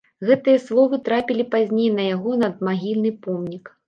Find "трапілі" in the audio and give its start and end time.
1.09-1.45